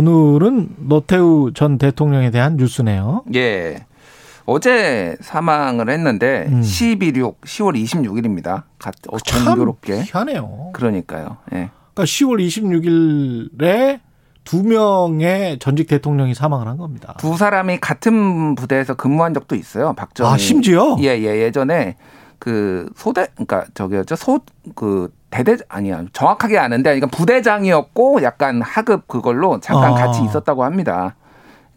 [0.00, 3.24] 오늘은 노태우 전 대통령에 대한 뉴스네요.
[3.34, 3.86] 예.
[4.44, 6.60] 어제 사망을 했는데 음.
[6.60, 8.64] 12.6, 10월 26일입니다.
[9.08, 10.02] 어, 참 공교롭게.
[10.02, 10.70] 희한해요.
[10.74, 11.38] 그러니까요.
[11.54, 11.70] 예.
[11.94, 12.46] 그러니까 10월
[13.50, 14.00] 26일에
[14.44, 17.14] 두 명의 전직 대통령이 사망을 한 겁니다.
[17.18, 19.94] 두 사람이 같은 부대에서 근무한 적도 있어요.
[19.94, 20.30] 박정희.
[20.30, 20.96] 아, 심지어?
[21.00, 21.40] 예, 예.
[21.40, 21.96] 예전에
[22.38, 24.14] 그 소대 그러니까 저기였죠.
[24.14, 24.40] 소
[24.74, 26.02] 그 대대 아니야.
[26.14, 29.94] 정확하게 아는데 그러니까 부대장이었고 약간 하급 그걸로 잠깐 아.
[29.94, 31.14] 같이 있었다고 합니다.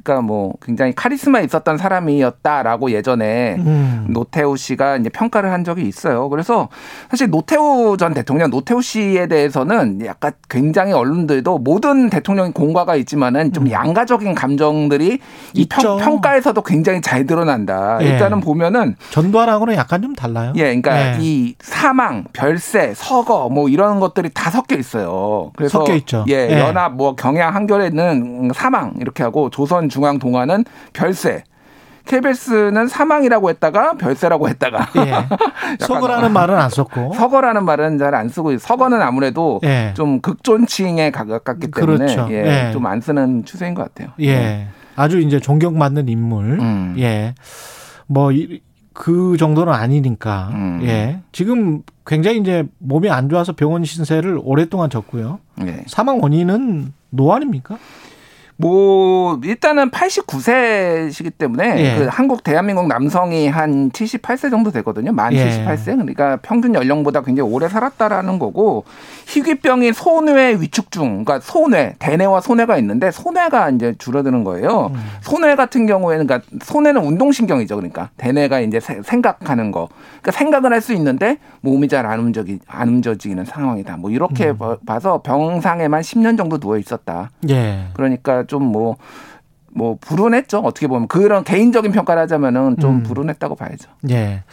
[0.09, 4.07] 그러니까 뭐 굉장히 카리스마 있었던 사람이었다라고 예전에 음.
[4.09, 6.29] 노태우 씨가 이제 평가를 한 적이 있어요.
[6.29, 6.69] 그래서
[7.11, 13.69] 사실 노태우 전 대통령, 노태우 씨에 대해서는 약간 굉장히 언론들도 모든 대통령이 공과가 있지만은 좀
[13.69, 15.19] 양가적인 감정들이 이 음.
[15.53, 15.97] 있죠.
[15.97, 17.99] 평, 평가에서도 굉장히 잘 드러난다.
[18.01, 18.07] 예.
[18.07, 20.53] 일단은 보면은 전두환하고는 약간 좀 달라요.
[20.55, 21.17] 예, 그러니까 예.
[21.19, 25.51] 이 사망, 별세, 서거 뭐 이런 것들이 다 섞여 있어요.
[25.55, 26.25] 그래서 섞여 있죠.
[26.29, 26.59] 예, 예.
[26.59, 31.43] 연합 뭐 경향 한겨레는 사망 이렇게 하고 조선 중앙 동아는 별세.
[32.05, 35.13] KBS는 사망이라고 했다가 별세라고 했다가 예.
[35.85, 37.13] 서거라는 말은 안 썼고.
[37.13, 39.93] 서거라는 말은 잘 안 쓰고 서거는 아무래도 예.
[39.95, 42.27] 좀 극존칭에 가깝기 때문에 그렇죠.
[42.31, 42.71] 예, 예.
[42.71, 44.13] 좀안 쓰는 추세인 것 같아요.
[44.21, 44.67] 예.
[44.95, 46.59] 아주 이제 존경받는 인물.
[46.59, 46.95] 음.
[46.97, 47.35] 예.
[48.07, 50.49] 뭐, 이- 그 정도는 아니니까.
[50.53, 50.79] 음.
[50.83, 51.19] 예.
[51.31, 55.39] 지금 굉장히 이제 몸이 안 좋아서 병원 신세를 오랫동안 졌고요.
[55.61, 55.83] 예.
[55.85, 57.77] 사망 원인은 노안입니까?
[58.61, 61.97] 뭐 일단은 89세시기 때문에 예.
[61.97, 65.13] 그 한국 대한민국 남성이 한 78세 정도 되거든요.
[65.13, 65.47] 만 예.
[65.65, 65.85] 78세.
[65.95, 68.83] 그러니까 평균 연령보다 굉장히 오래 살았다라는 거고
[69.27, 74.91] 희귀병이 소뇌 위축증, 그러니까 소뇌, 대뇌와 소뇌가 있는데 소뇌가 이제 줄어드는 거예요.
[74.93, 74.99] 음.
[75.21, 77.77] 소뇌 같은 경우에는 그러니까 소뇌는 운동신경이죠.
[77.77, 79.87] 그러니까 대뇌가 이제 세- 생각하는 거.
[80.21, 83.97] 그러니까 생각을 할 수 있는데 몸이 잘 안 움직이 안 움직이는 상황이다.
[83.97, 84.57] 뭐 이렇게 음.
[84.57, 87.29] 봐- 봐서 병상에만 10년 정도 누워 있었다.
[87.49, 87.87] 예.
[87.93, 88.97] 그러니까 좀 뭐,
[89.71, 90.59] 뭐, 불운했죠.
[90.59, 91.07] 어떻게 보면.
[91.07, 93.03] 그런 개인적인 평가를 하자면은 좀 음.
[93.03, 93.89] 불운했다고 봐야죠.
[94.09, 94.43] 예.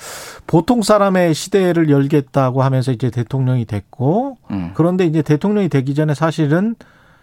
[0.47, 4.71] 보통 사람의 시대를 열겠다고 하면서 이제 대통령이 됐고, 음.
[4.75, 6.77] 그런데 이제 대통령이 되기 전에 사실은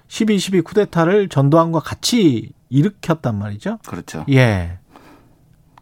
[0.10, 3.78] 12.12 쿠데타를 전두환과 같이 일으켰단 말이죠.
[3.88, 4.26] 그렇죠.
[4.32, 4.80] 예.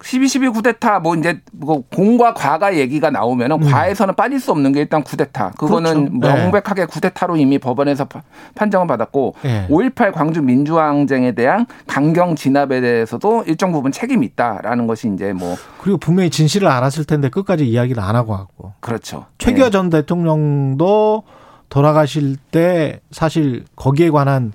[0.04, 5.04] 12.12 쿠데타, 뭐, 이제, 뭐 공과 과가 얘기가 나오면은 과에서는 빠질 수 없는 게 일단
[5.04, 5.52] 쿠데타.
[5.58, 6.20] 그거는 음.
[6.20, 6.36] 그렇죠.
[6.36, 6.42] 네.
[6.44, 8.24] 명백하게 쿠데타로 이미 법원에서 파-
[8.56, 9.68] 판정을 받았고, 예.
[9.70, 15.98] 5.18 광주 민주항쟁에 대한 강경 진압에 대해서도 일정 부분 책임이 있다라는 것이 이제 뭐, 그리고
[15.98, 18.74] 분명히 진실을 알았을 텐데 끝까지 이야기를 안 하고 하고.
[18.80, 19.26] 그렇죠.
[19.38, 19.70] 최규하 예.
[19.72, 21.24] 전 대통령도
[21.70, 24.52] 돌아가실 때 사실 거기에 관한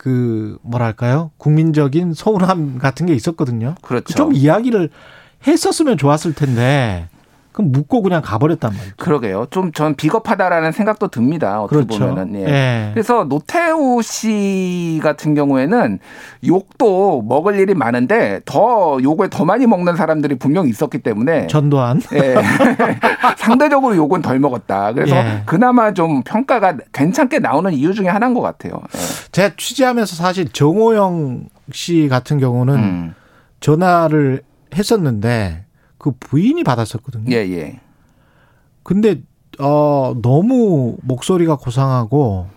[0.00, 3.74] 그 뭐랄까요 국민적인 서운함 같은 게 있었거든요.
[3.82, 4.14] 그렇죠.
[4.14, 4.88] 좀 이야기를
[5.46, 7.10] 했었으면 좋았을 텐데
[7.52, 8.94] 그럼 묻고 그냥 가버렸단 말이죠.
[8.96, 9.46] 그러게요.
[9.50, 11.62] 좀 전 비겁하다라는 생각도 듭니다.
[11.62, 12.06] 어떻게 그렇죠.
[12.06, 12.34] 보면은.
[12.40, 12.46] 예.
[12.48, 12.90] 예.
[12.92, 15.98] 그래서 노태우 씨 같은 경우에는
[16.46, 22.00] 욕도 먹을 일이 많은데 더 욕을 더 많이 먹는 사람들이 분명히 있었기 때문에 전두환.
[22.14, 22.36] 예.
[23.36, 24.92] 상대적으로 욕은 덜 먹었다.
[24.92, 25.42] 그래서 예.
[25.46, 28.72] 그나마 좀 평가가 괜찮게 나오는 이유 중에 하나인 것 같아요.
[28.94, 28.98] 예.
[29.32, 33.14] 제가 취재하면서 사실 정호영 씨 같은 경우는 음.
[33.60, 34.42] 전화를
[34.74, 35.64] 했었는데
[36.00, 37.30] 그 부인이 받았었거든요.
[37.30, 37.78] 예, 예.
[38.82, 39.20] 근데
[39.58, 42.48] 어 너무 목소리가 고상하고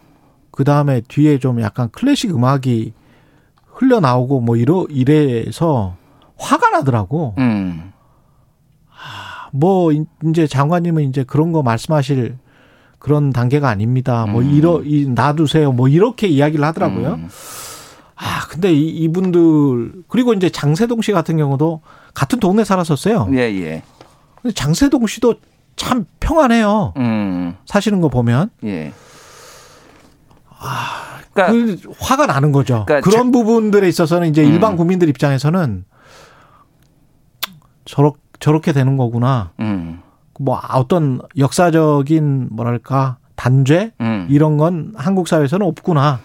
[0.49, 2.93] 그 다음에 뒤에 좀 약간 클래식 음악이
[3.65, 5.97] 흘러나오고 뭐 이러 이래서
[6.37, 7.35] 화가 나더라고.
[7.37, 7.91] 음.
[9.51, 12.37] 뭐 이제 장관님은 이제 그런 거 말씀하실
[12.97, 14.25] 그런 단계가 아닙니다.
[14.25, 14.51] 뭐 음.
[14.51, 15.73] 이러 이 놔두세요.
[15.73, 17.15] 뭐 이렇게 이야기를 하더라고요.
[17.15, 17.27] 음.
[18.23, 21.81] 아 근데 이, 이분들 그리고 이제 장세동 씨 같은 경우도
[22.13, 23.27] 같은 동네 살았었어요.
[23.33, 23.83] 예, 예.
[24.41, 25.35] 근데 장세동 씨도
[25.75, 26.93] 참 평안해요.
[26.97, 27.57] 음.
[27.65, 28.93] 사시는 거 보면 예.
[31.33, 32.85] 그러니까 그 화가 나는 거죠.
[32.87, 34.53] 그러니까 그런 부분들에 있어서는 이제 음.
[34.53, 35.83] 일반 국민들 입장에서는
[37.83, 39.51] 저렇 저렇게 되는 거구나.
[39.59, 40.01] 음.
[40.39, 44.27] 뭐 어떤 역사적인 뭐랄까 단죄 음.
[44.29, 46.21] 이런 건 한국 사회에서는 없구나.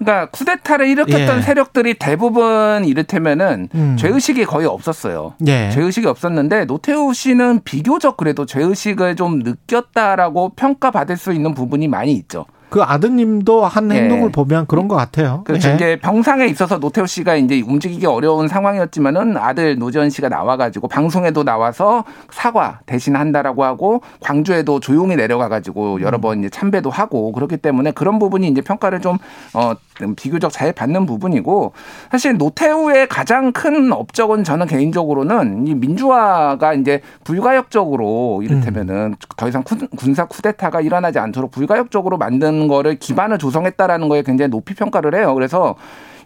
[0.00, 1.42] 그러니까 쿠데타를 일으켰던 예.
[1.42, 3.96] 세력들이 대부분 이를테면은 음.
[3.98, 5.34] 죄의식이 거의 없었어요.
[5.46, 5.70] 예.
[5.70, 12.46] 죄의식이 없었는데 노태우 씨는 비교적 그래도 죄의식을 좀 느꼈다라고 평가받을 수 있는 부분이 많이 있죠.
[12.70, 13.96] 그 아드님도 한 예.
[13.96, 15.42] 행동을 보면 그런 것 같아요.
[15.44, 15.70] 그렇죠.
[15.70, 15.74] 예.
[15.74, 22.04] 이제 병상에 있어서 노태우 씨가 이제 움직이기 어려운 상황이었지만은 아들 노지원 씨가 나와가지고 방송에도 나와서
[22.30, 28.18] 사과 대신 한다라고 하고 광주에도 조용히 내려가가지고 여러 번 이제 참배도 하고 그렇기 때문에 그런
[28.20, 29.18] 부분이 이제 평가를 좀
[29.52, 29.72] 어,
[30.16, 31.72] 비교적 잘 받는 부분이고
[32.12, 39.88] 사실 노태우의 가장 큰 업적은 저는 개인적으로는 이 민주화가 이제 불가역적으로 이를테면은 더 이상 군-
[39.96, 45.34] 군사 쿠데타가 일어나지 않도록 불가역적으로 만든 거를 기반을 조성했다라는 거에 굉장히 높이 평가를 해요.
[45.34, 45.76] 그래서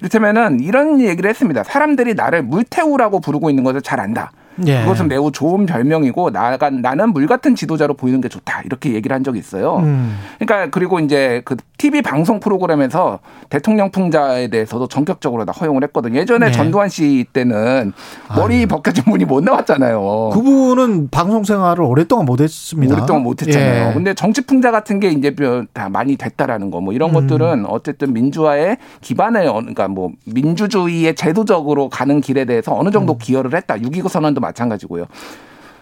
[0.01, 1.63] 이를테면은 이런 얘기를 했습니다.
[1.65, 4.33] 사람들이 나를 물태우라고 부르고 있는 것을 잘 안다.
[4.67, 4.83] 예.
[4.83, 8.63] 그것은 매우 좋은 별명이고 나가 나는 물 같은 지도자로 보이는 게 좋다.
[8.65, 9.79] 이렇게 얘기를 한 적이 있어요.
[9.79, 10.17] 음.
[10.39, 13.19] 그러니까 그리고 이제 그 TV 방송 프로그램에서
[13.51, 16.19] 대통령 풍자에 대해서도 전격적으로 다 허용을 했거든요.
[16.19, 16.53] 예전에 네.
[16.53, 17.93] 전두환 씨 때는
[18.35, 20.31] 머리 벗겨진 분이 못 나왔잖아요.
[20.33, 22.95] 그분은 방송 생활을 오랫동안 못했습니다.
[22.95, 23.91] 오랫동안 못했잖아요.
[23.91, 23.93] 예.
[23.93, 25.35] 근데 정치 풍자 같은 게 이제
[25.75, 27.15] 다 많이 됐다라는 거, 뭐 이런 음.
[27.15, 33.19] 것들은 어쨌든 민주화의 기반을, 어- 그러니까 뭐 민주주의의 제도적으로 가는 길에 대해서 어느 정도 음.
[33.21, 33.77] 기여를 했다.
[33.77, 35.05] 6.29 선언도 마찬가지고요.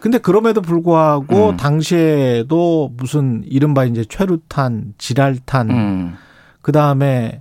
[0.02, 1.56] 근데 그럼에도 불구하고 음.
[1.56, 6.14] 당시에도 무슨 이른바 이제 최루탄, 지랄탄, 음.
[6.60, 7.40] 그 다음에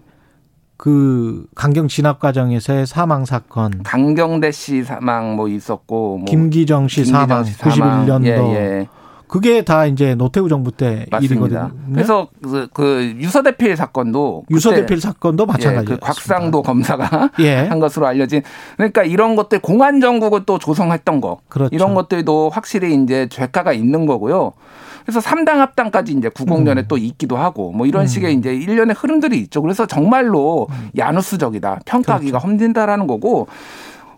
[0.78, 7.28] 그 강경 진압 과정에서의 사망 사건, 강경대 씨 사망 뭐 있었고, 뭐 김기정 씨 김기정
[7.28, 8.06] 사망, 씨 사망.
[8.06, 8.88] 91년도 예, 예.
[9.32, 11.36] 그게 다 이제 노태우 정부 때 맞습니다.
[11.36, 11.72] 일이거든요.
[11.94, 16.00] 그래서 그, 그 유서 대필 사건도 유서 대필 사건도 그때, 예, 마찬가지예요.
[16.02, 17.56] 그 곽상도 검사가 예.
[17.64, 18.42] 한 것으로 알려진
[18.76, 21.74] 그러니까 이런 것들 공안 정국을 또 조성했던 거 그렇죠.
[21.74, 24.52] 이런 것들도 확실히 이제 죄가가 있는 거고요.
[25.06, 26.32] 그래서 삼당 합당까지 이제 음.
[26.32, 29.62] 90년에 또 있기도 하고 뭐 이런 식의 이제 일련의 흐름들이 있죠.
[29.62, 30.90] 그래서 정말로 음.
[30.98, 31.80] 야누스적이다.
[31.86, 33.48] 평가하기가 힘든다라는 거고.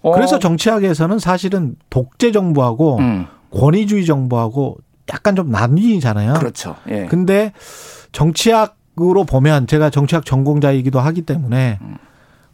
[0.01, 0.15] 어, 그렇죠.
[0.15, 4.77] 그래서 정치학에서는 사실은 독재 정부하고 음, 권위주의 정부하고
[5.11, 6.35] 약간 좀 나뉘잖아요.
[6.35, 6.75] 그렇죠.
[6.89, 7.05] 예.
[7.07, 7.51] 근데
[8.11, 11.97] 정치학으로 보면 제가 정치학 전공자이기도 하기 때문에 음.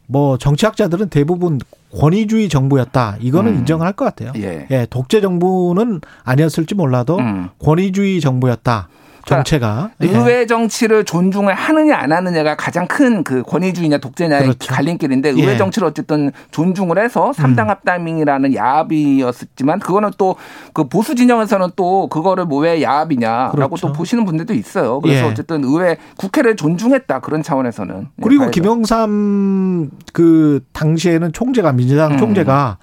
[0.07, 1.59] 뭐 정치학자들은 대부분
[1.95, 3.17] 권위주의 정부였다.
[3.19, 3.57] 이거는 음.
[3.59, 4.31] 인정할 것 같아요.
[4.37, 4.67] 예.
[4.71, 7.49] 예, 독재 정부는 아니었을지 몰라도 음.
[7.59, 8.89] 권위주의 정부였다.
[9.25, 9.91] 정체가.
[10.01, 10.07] 예.
[10.07, 14.73] 의회 정치를 존중을 하느냐 안 하느냐가 가장 큰 그 권위주의냐 독재냐의 그렇죠.
[14.73, 15.33] 갈림길인데 예.
[15.33, 20.35] 의회 정치를 어쨌든 존중을 해서 삼당 합당이라는 야합이었지만 그거는 또
[20.73, 23.87] 그 보수 진영에서는 또 그거를 뭐 왜 야합이냐라고 그렇죠.
[23.87, 24.99] 또 보시는 분들도 있어요.
[24.99, 25.31] 그래서 예.
[25.31, 28.51] 어쨌든 의회 국회를 존중했다 그런 차원에서는 예, 그리고 봐야죠.
[28.51, 32.17] 김영삼 그 당시에는 총재가 민주당 음.
[32.17, 32.77] 총재가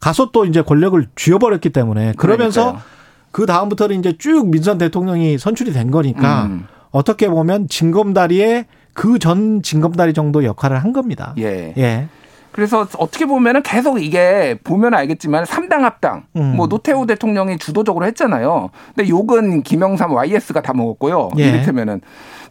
[0.00, 2.82] 가서 또 이제 권력을 쥐어버렸기 때문에 그러면서 그러니까요.
[3.32, 6.66] 그 다음부터는 이제 쭉 민선 대통령이 선출이 된 거니까 음.
[6.90, 11.34] 어떻게 보면 징검다리의 그 전 징검다리 정도 역할을 한 겁니다.
[11.38, 11.72] 예.
[11.76, 12.08] 예.
[12.50, 16.56] 그래서 어떻게 보면은 계속 이게 보면 알겠지만 삼당 합당 음.
[16.56, 18.68] 뭐 노태우 대통령이 주도적으로 했잖아요.
[18.94, 21.30] 근데 욕은 김영삼 YS가 다 먹었고요.
[21.38, 21.48] 예.
[21.48, 22.02] 이를테면은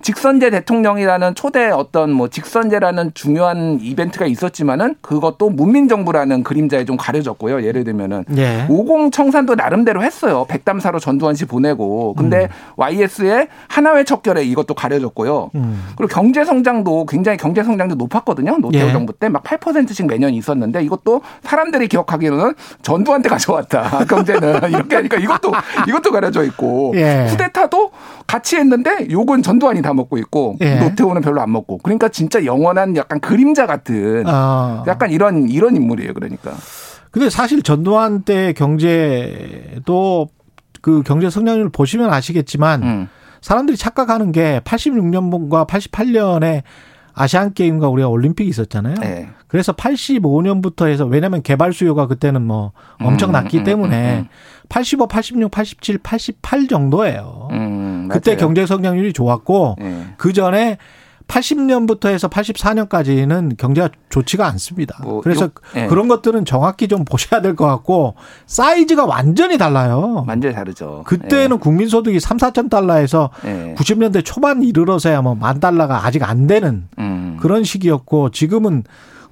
[0.01, 7.63] 직선제 대통령이라는 초대 어떤 뭐 직선제라는 중요한 이벤트가 있었지만은 그것도 문민정부라는 그림자에 좀 가려졌고요.
[7.63, 8.68] 예를 들면은 예.
[8.69, 10.45] 50 청산도 나름대로 했어요.
[10.48, 12.13] 백담사로 전두환 씨 보내고.
[12.15, 15.50] 근데 YS의 하나회 척결에 이것도 가려졌고요.
[15.56, 15.83] 음.
[15.98, 18.57] 그리고 경제 성장도 굉장히 경제 성장도 높았거든요.
[18.59, 18.92] 노태우 예.
[18.92, 24.06] 정부 때 막 8%씩 매년 있었는데 이것도 사람들이 기억하기로는 전두환 때 가져왔다.
[24.09, 25.52] 경제는 이렇게 하니까 이것도
[25.87, 27.28] 이것도 가려져 있고 예.
[27.30, 27.92] 쿠데타도
[28.28, 30.76] 같이 했는데 욕은 전두환이 다 먹고 있고 예.
[30.76, 31.78] 노태우는 별로 안 먹고.
[31.80, 34.83] 그러니까 진짜 영원한 약간 그림자 같은 아.
[34.88, 36.14] 약간 이런 이런 인물이에요.
[36.14, 36.52] 그러니까.
[37.12, 40.30] 근데 사실 전두환 때 경제도
[40.81, 43.10] 그 경제 성장률 보시면 아시겠지만 음.
[43.42, 46.64] 사람들이 착각하는 게 86년과 88년에
[47.14, 48.95] 아시안 게임과 우리가 올림픽이 있었잖아요.
[48.95, 49.30] 네.
[49.48, 54.28] 그래서 85년부터 해서 왜냐하면 개발 수요가 그때는 뭐 엄청 음, 났기 음, 때문에 음, 음.
[54.69, 57.50] 85, 86, 87, 88 정도예요.
[58.11, 58.35] 음, 그때.
[58.37, 60.07] 경제 성장률이 좋았고 예.
[60.18, 60.77] 그 전에
[61.27, 64.97] 80년부터 해서 84년까지는 경제가 좋지가 않습니다.
[65.03, 65.85] 뭐 그래서 요- 예.
[65.87, 68.15] 그런 것들은 정확히 좀 보셔야 될 것 같고
[68.47, 70.25] 사이즈가 완전히 달라요.
[70.27, 71.03] 완전히 다르죠.
[71.06, 73.69] 그때는 국민소득이 3, 4천 달러에서 예.
[73.71, 73.75] 예.
[73.75, 77.37] 90년대 초반 이르러서야 뭐 만 달러가 아직 안 되는 음.
[77.39, 78.83] 그런 시기였고 지금은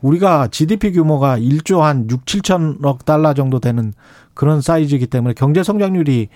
[0.02, 3.92] 우리가 GDP 규모가 1조 한 6, 7천억 달러 정도 되는
[4.34, 6.30] 그런 사이즈이기 때문에 경제 성장률이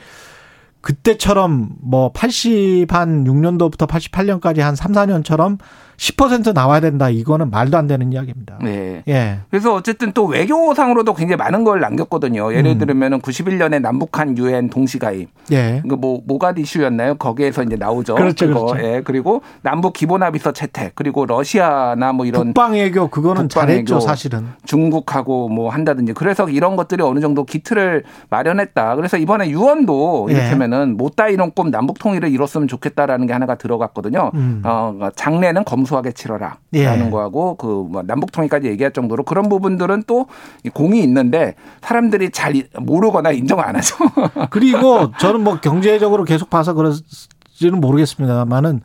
[0.84, 5.58] 그때처럼 뭐 80 한 6년도부터 88년까지 한 3, 4년처럼
[6.04, 7.10] 10% 나와야 된다.
[7.10, 8.60] 이거는 말도 안 되는 이야기입니다.
[8.62, 9.04] 네.
[9.08, 9.40] 예.
[9.50, 12.54] 그래서 어쨌든 또 외교상으로도 굉장히 많은 걸 남겼거든요.
[12.54, 12.78] 예를 음.
[12.78, 15.30] 들면은 91년에 남북한 유엔 동시가입.
[15.54, 15.82] 예.
[15.88, 17.16] 그뭐 모가디슈였나요?
[17.16, 18.16] 거기에서 이제 나오죠.
[18.16, 18.66] 그렇죠, 그거.
[18.66, 18.86] 그렇죠.
[18.86, 19.02] 예.
[19.02, 20.94] 그리고 남북 기본합의서 채택.
[20.96, 24.06] 그리고 러시아나 뭐 이런 국방 외교 그거는 국방 잘했죠, 외교.
[24.06, 24.48] 사실은.
[24.66, 28.98] 중국하고 뭐 한다든지 그래서 이런 것들이 어느 정도 기틀을 마련했다.
[28.98, 30.34] 그래서 이번에 유언도 예.
[30.34, 34.32] 이를테면은 못다 이런 꿈 남북 통일을 이뤘으면 좋겠다라는 게 하나가 들어갔거든요.
[34.34, 34.62] 음.
[34.66, 37.10] 어, 장래는 검 소하게 치러라라는 예.
[37.10, 42.64] 거하고 그 뭐 남북 통일까지 얘기할 정도로 그런 부분들은 또이 공이 있는데 사람들이 잘 이-
[42.80, 43.96] 모르거나 인정 안 하죠.
[44.50, 48.82] 그리고 저는 뭐 경제적으로 계속 봐서 그럴지는 모르겠습니다만은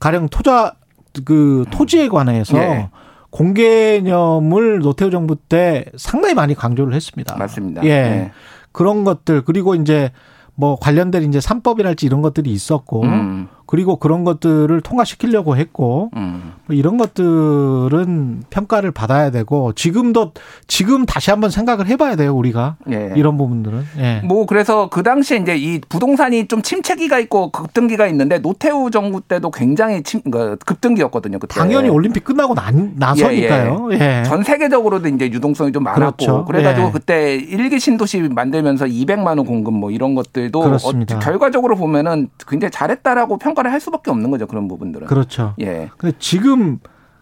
[0.00, 0.72] 가령 토자
[1.24, 2.90] 그 토지에 관해서 예.
[3.30, 7.36] 공개념을 노태우 정부 때 상당히 많이 강조를 했습니다.
[7.36, 7.84] 맞습니다.
[7.84, 7.88] 예.
[7.90, 8.30] 예.
[8.72, 10.12] 그런 것들 그리고 이제
[10.54, 16.54] 뭐 관련된 이제 삼법이랄지 이런 것들이 있었고 음, 그리고 그런 것들을 통과시키려고 했고 음.
[16.64, 20.32] 뭐 이런 것들은 평가를 받아야 되고 지금도
[20.66, 23.12] 지금 다시 한번 생각을 해봐야 돼요 우리가 예.
[23.14, 24.22] 이런 부분들은 예.
[24.24, 29.50] 뭐 그래서 그 당시에 이제 이 부동산이 좀 침체기가 있고 급등기가 있는데 노태우 정부 때도
[29.50, 31.38] 굉장히 침, 그 급등기였거든요.
[31.38, 31.54] 그때.
[31.54, 33.90] 당연히 올림픽 끝나고 난, 나서니까요.
[33.92, 34.22] 예.
[34.24, 36.44] 전 세계적으로도 이제 유동성이 좀 많았고 그렇죠.
[36.46, 36.92] 그래가지고 예.
[36.92, 41.16] 그때 일기 신도시 만들면서 200만 원 공급 뭐 이런 것들도 그렇습니다.
[41.16, 45.08] 어, 결과적으로 보면은 굉장히 잘했다라고 평 가를 할 수밖에 없는 거죠 그런 부분들은.
[45.08, 45.54] 그렇죠.
[45.60, 45.90] 예.
[45.96, 46.78] 근데 지금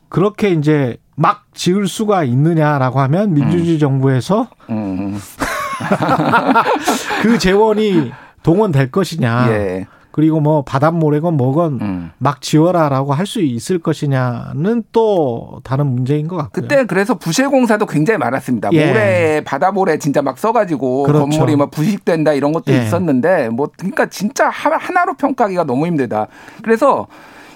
[0.08, 5.18] 그렇게 이제 막 지을 수가 있느냐라고 하면 민주주의 정부에서 음,
[7.22, 8.12] 그 재원이
[8.42, 9.48] 동원될 것이냐.
[9.50, 9.86] 예.
[10.16, 12.10] 그리고 뭐 바닷모래건 뭐건 음.
[12.16, 16.62] 막 지어라라고 할 수 있을 것이냐는 또 다른 문제인 것 같고요.
[16.62, 18.70] 그때 그래서 부실 공사도 굉장히 많았습니다.
[18.72, 18.86] 예.
[18.86, 21.26] 모래 바다 모래 진짜 막 써가지고 그렇죠.
[21.28, 22.78] 건물이 막 부식된다 이런 것도 예.
[22.84, 26.28] 있었는데 뭐 그러니까 진짜 하- 하나로 평가하기가 너무 힘들다.
[26.62, 27.08] 그래서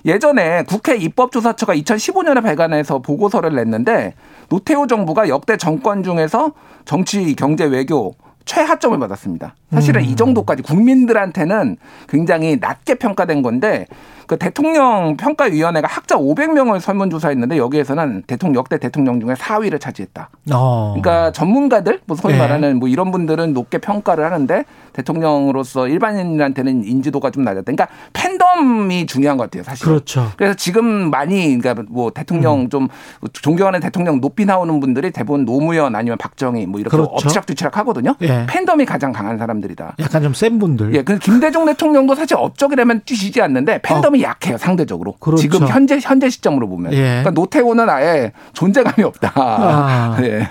[0.04, 4.14] 예전에 국회 입법조사처가 2015년에 발간해서 보고서를 냈는데
[4.50, 6.52] 노태우 정부가 역대 정권 중에서
[6.84, 9.54] 정치, 경제, 외교 최하점을 받았습니다.
[9.72, 10.06] 사실은 음.
[10.06, 11.76] 이 정도까지 국민들한테는
[12.08, 13.86] 굉장히 낮게 평가된 건데
[14.30, 20.30] 그 대통령 평가위원회가 학자 500명을 설문조사했는데 여기에서는 대통령 역대 대통령 중에 4위를 차지했다.
[20.52, 20.94] 어.
[20.94, 22.38] 그러니까 전문가들, 뭐 소위 네.
[22.38, 27.72] 말하는 뭐 이런 분들은 높게 평가를 하는데 대통령으로서 일반인한테는 인지도가 좀 낮았다.
[27.72, 29.84] 그러니까 팬덤이 중요한 것 같아요, 사실.
[29.84, 30.30] 그렇죠.
[30.36, 32.70] 그래서 지금 많이 그러니까 뭐 대통령 음.
[32.70, 32.86] 좀
[33.32, 37.10] 존경하는 대통령 높이 나오는 분들이 대부분 노무현 아니면 박정희 뭐 이렇게 그렇죠.
[37.14, 38.14] 엎치락뒤치락 하거든요.
[38.22, 38.46] 예.
[38.48, 39.96] 팬덤이 가장 강한 사람들이다.
[39.98, 40.94] 약간 좀 센 분들.
[40.94, 45.12] 예, 그 김대중 대통령도 사실 업적이라면 뛰시지 않는데 팬덤이 약해요 상대적으로.
[45.12, 45.16] 어.
[45.18, 45.42] 그렇죠.
[45.42, 46.92] 지금 현재 현재 시점으로 보면.
[46.92, 47.02] 예.
[47.02, 49.32] 그러니까 노태우는 아예 존재감이 없다.
[49.34, 50.18] 아.
[50.22, 50.48] 예.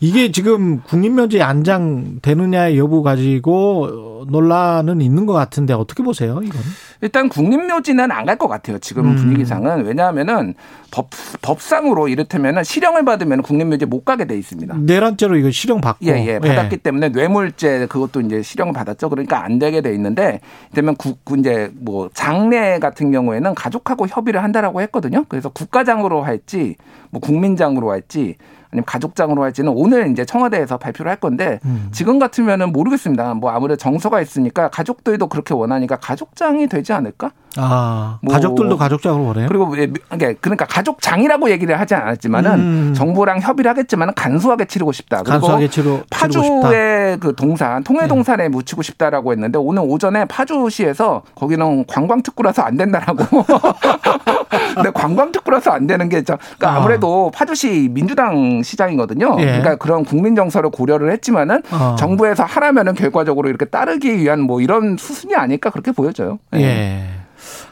[0.00, 6.60] 이게 지금 국립묘지 안장 되느냐의 여부 가지고 논란은 있는 것 같은데 어떻게 보세요, 이건?
[7.02, 8.78] 일단 국립묘지는 안 갈 것 같아요.
[8.80, 9.16] 지금 음.
[9.16, 10.54] 분위기상은 왜냐하면은
[10.90, 11.08] 법
[11.42, 14.74] 법상으로 이를테면은 실형을 받으면 국립묘지 못 가게 돼 있습니다.
[14.78, 16.04] 내란죄로 이거 실형 받고.
[16.06, 19.08] 예, 예, 받았기 때문에 뇌물죄 그것도 이제 실형을 받았죠.
[19.10, 20.40] 그러니까 안 되게 돼 있는데
[20.74, 25.24] 되면 국 이제 뭐 장례 같은 경우에는 가족하고 협의를 한다라고 했거든요.
[25.28, 26.76] 그래서 국가장으로 할지
[27.10, 28.36] 뭐 국민장으로 할지
[28.72, 31.88] 아니면 가족장으로 할지는 오늘 이제 청와대에서 발표를 할 건데 음.
[31.92, 33.34] 지금 같으면은 모르겠습니다.
[33.34, 37.30] 뭐 아무래도 정서가 있으니까 가족들도 그렇게 원하니까 가족장이 되지 않을까?
[37.58, 39.48] 아, 뭐- 가족들도 가족장으로 원해요?
[39.48, 42.94] 그리고 왜- 그러니까 그러니까 가족장이라고 얘기를 하지 않았지만은 음.
[42.94, 45.22] 정부랑 협의를 하겠지만은 간소하게 치르고 싶다.
[45.22, 46.04] 간소하게 싶다.
[46.10, 53.24] 파주의 그 동산 통해 동산에 묻히고 싶다라고 했는데 오늘 오전에 파주시에서 거기는 관광특구라서 안 된다라고.
[54.74, 56.76] 근데 관광특구라서 안 되는 게 저- 그러니까 아.
[56.76, 59.36] 아무래도 파주시 민주당 시장이거든요.
[59.40, 59.44] 예.
[59.44, 61.96] 그러니까 그런 국민 정서를 고려를 했지만은 어.
[61.98, 66.38] 정부에서 하라면은 결과적으로 이렇게 따르기 위한 뭐 이런 수순이 아닐까 그렇게 보여져요.
[66.54, 67.04] 예.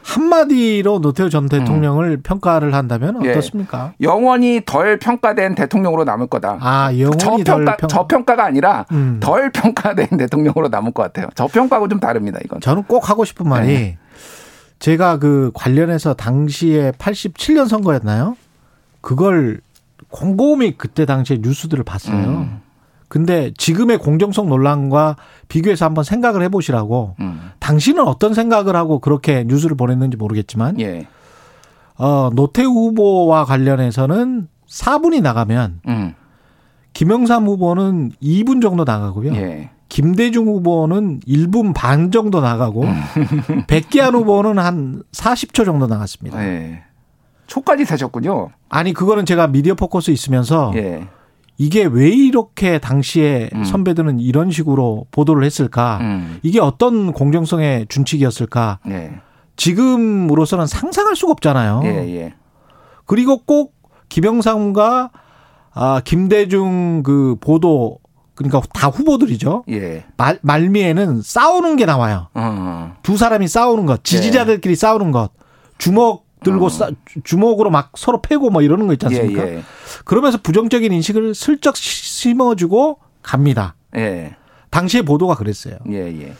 [0.03, 3.25] 한마디로 노태우 전 대통령을 평가를 한다면 음.
[3.25, 3.31] 예.
[3.31, 3.93] 어떻습니까?
[4.01, 6.57] 영원히 덜 평가된 대통령으로 남을 거다.
[6.61, 7.87] 아, 영원히 덜 저평가 평.
[7.87, 9.17] 저평가가 아니라 음.
[9.19, 11.27] 덜 평가된 대통령으로 남을 것 같아요.
[11.35, 12.39] 저평가하고 좀 다릅니다.
[12.45, 12.61] 이건.
[12.61, 13.97] 저는 꼭 하고 싶은 말이 네.
[14.79, 18.37] 제가 그 관련해서 당시에 87년 선거였나요?
[19.01, 19.61] 그걸
[20.09, 22.15] 곰곰이 그때 당시에 뉴스들을 봤어요.
[22.15, 22.61] 음.
[23.07, 25.15] 근데 지금의 공정성 논란과
[25.47, 27.15] 비교해서 한번 생각을 해보시라고.
[27.19, 27.51] 음.
[27.59, 31.07] 당신은 어떤 생각을 하고 그렇게 뉴스를 보냈는지 모르겠지만, 예.
[31.97, 36.15] 어, 노태우 후보와 관련해서는 4분이 나가면 음.
[36.93, 39.35] 김영삼 후보는 2분 정도 나가고요.
[39.35, 39.69] 예.
[39.89, 42.85] 김대중 후보는 1분 반 정도 나가고
[43.67, 46.43] 백기환 후보는 한 40초 정도 나갔습니다.
[46.43, 46.83] 예.
[47.47, 48.49] 초까지 세셨군요.
[48.69, 51.07] 아니 그거는 제가 미디어 포커스 있으면서 예.
[51.57, 53.63] 이게 왜 이렇게 당시에 음.
[53.63, 55.99] 선배들은 이런 식으로 보도를 했을까?
[56.01, 56.39] 음.
[56.43, 58.79] 이게 어떤 공정성의 준칙이었을까?
[58.89, 59.13] 예.
[59.55, 61.81] 지금으로서는 상상할 수가 없잖아요.
[61.85, 61.89] 예.
[62.15, 62.33] 예.
[63.05, 63.73] 그리고 꼭
[64.09, 65.11] 김영삼과
[65.73, 67.99] 아, 김대중 그 보도
[68.35, 69.63] 그러니까 다 후보들이죠.
[69.71, 70.05] 예.
[70.17, 72.27] 말, 말미에는 싸우는 게 나와요.
[72.33, 72.95] 어.
[73.01, 75.31] 두 사람이 싸우는 것, 지지자들끼리 싸우는 것,
[75.77, 76.69] 주먹 들고 어.
[76.69, 76.89] 싸,
[77.23, 79.47] 주먹으로 막 서로 패고 뭐 이러는 거 있지 않습니까?
[79.47, 79.63] 예, 예.
[80.03, 83.75] 그러면서 부정적인 인식을 슬쩍 시- 심어주고 갑니다.
[83.95, 84.35] 예.
[84.69, 85.77] 당시에 보도가 그랬어요.
[85.89, 86.33] 예, 예.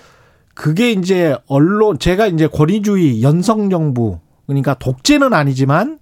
[0.53, 5.99] 그게 이제 언론 제가 이제 권위주의 연성 정부 그러니까 독재는 아니지만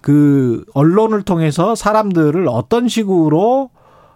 [0.00, 3.70] 그 언론을 통해서 사람들을 어떤 식으로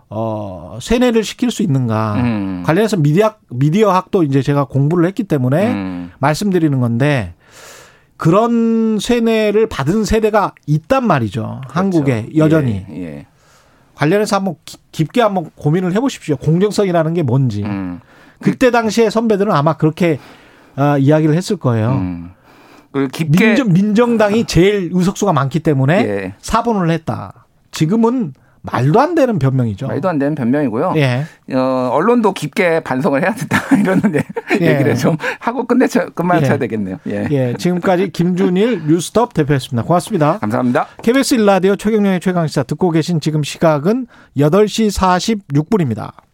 [0.09, 2.63] 어 세뇌를 시킬 수 있는가 음.
[2.65, 6.11] 관련해서 미디어 미디어 학도 이제 제가 공부를 했기 때문에 음.
[6.21, 7.35] 말씀드리는 건데
[8.17, 11.61] 그런 세뇌를 받은 세대가 있단 말이죠.
[11.69, 12.39] 한국에 그렇죠.
[12.39, 12.97] 여전히 예.
[13.03, 13.27] 예.
[13.95, 16.37] 관련해서 한번 기- 깊게 한번 고민을 해 보십시오.
[16.37, 17.63] 공정성이라는 게 뭔지.
[17.65, 18.01] 음.
[18.41, 20.19] 그때 당시에 선배들은 아마 그렇게
[20.77, 21.93] 아, 이야기를 했을 거예요.
[21.93, 22.31] 음.
[22.93, 26.35] 그리고 깊게 민정, 민정당이 제일 의석수가 많기 때문에 예.
[26.41, 27.47] 사본을 했다.
[27.71, 28.33] 지금은
[28.71, 29.87] 말도 안 되는 변명이죠.
[29.87, 30.95] 말도 안 되는 변명이고요.
[30.97, 31.25] 예.
[31.55, 34.23] 어, 언론도 깊게 반성을 해야 된다 이런 예.
[34.61, 34.73] 예.
[34.75, 36.59] 얘기를 좀 하고 끝내쳐 끝마쳐야 예.
[36.59, 36.99] 되겠네요.
[37.09, 37.29] 예.
[37.31, 37.55] 예.
[37.57, 39.87] 지금까지 김준일 뉴스톱 대표였습니다.
[39.87, 40.39] 고맙습니다.
[40.39, 40.87] 감사합니다.
[41.03, 44.07] KBS 일라디오 최경영의 최강시사 듣고 계신 지금 시각은
[44.37, 44.91] 8시
[45.53, 46.25] 46분입니다.